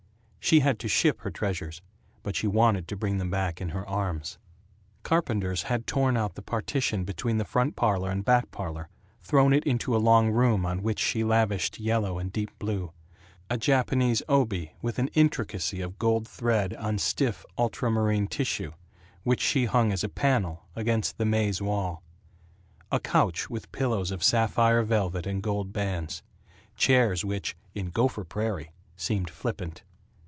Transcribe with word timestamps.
She 0.43 0.61
had 0.61 0.79
to 0.79 0.87
ship 0.89 1.21
her 1.21 1.29
treasures, 1.31 1.81
but 2.23 2.35
she 2.35 2.47
wanted 2.47 2.85
to 2.89 2.97
bring 2.97 3.19
them 3.19 3.29
back 3.29 3.61
in 3.61 3.69
her 3.69 3.87
arms. 3.87 4.37
Carpenters 5.03 5.63
had 5.63 5.87
torn 5.87 6.17
out 6.17 6.33
the 6.35 6.41
partition 6.41 7.05
between 7.05 7.41
front 7.45 7.75
parlor 7.77 8.09
and 8.09 8.25
back 8.25 8.49
parlor, 8.51 8.89
thrown 9.21 9.53
it 9.53 9.63
into 9.63 9.95
a 9.95 9.99
long 10.01 10.29
room 10.31 10.65
on 10.65 10.81
which 10.83 10.99
she 10.99 11.23
lavished 11.23 11.79
yellow 11.79 12.17
and 12.17 12.33
deep 12.33 12.49
blue; 12.59 12.91
a 13.49 13.57
Japanese 13.57 14.21
obi 14.27 14.73
with 14.81 14.97
an 14.99 15.07
intricacy 15.13 15.79
of 15.79 15.99
gold 15.99 16.27
thread 16.27 16.73
on 16.73 16.97
stiff 16.97 17.45
ultramarine 17.57 18.27
tissue, 18.27 18.73
which 19.23 19.39
she 19.39 19.65
hung 19.65 19.93
as 19.93 20.03
a 20.03 20.09
panel 20.09 20.65
against 20.75 21.17
the 21.17 21.25
maize 21.25 21.61
wall; 21.61 22.03
a 22.91 22.99
couch 22.99 23.49
with 23.49 23.71
pillows 23.71 24.09
of 24.11 24.23
sapphire 24.23 24.81
velvet 24.83 25.25
and 25.27 25.43
gold 25.43 25.71
bands; 25.71 26.23
chairs 26.75 27.23
which, 27.23 27.55
in 27.75 27.89
Gopher 27.91 28.25
Prairie, 28.25 28.71
seemed 28.97 29.29
flippant. 29.29 29.83